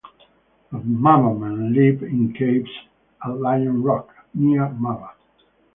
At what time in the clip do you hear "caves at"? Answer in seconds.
2.33-3.37